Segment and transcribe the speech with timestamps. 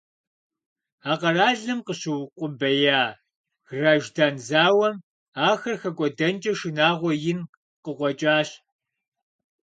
[1.11, 3.01] А къэралым къыщыукъубея
[3.69, 4.95] граждан зауэм
[5.49, 7.39] ахэр хэкӀуэдэнкӀэ шынагъуэ ин
[7.83, 8.49] къыкъуэкӀащ.